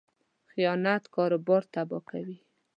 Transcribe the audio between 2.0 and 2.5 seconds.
کوي.